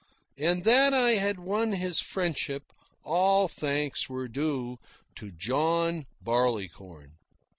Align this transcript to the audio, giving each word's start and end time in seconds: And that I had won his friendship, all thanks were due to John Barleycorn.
And 0.39 0.63
that 0.63 0.95
I 0.95 1.11
had 1.17 1.39
won 1.39 1.73
his 1.73 1.99
friendship, 1.99 2.63
all 3.03 3.47
thanks 3.47 4.09
were 4.09 4.27
due 4.27 4.79
to 5.17 5.29
John 5.29 6.07
Barleycorn. 6.23 7.11